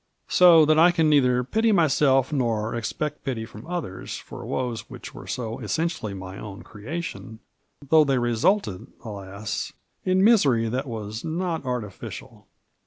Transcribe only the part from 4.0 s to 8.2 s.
for woes which were so essentiaDy my own crea tion, though they